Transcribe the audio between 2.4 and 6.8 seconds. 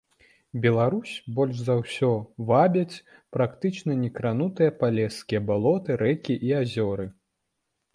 вабяць практычна некранутыя палескія балоты, рэкі і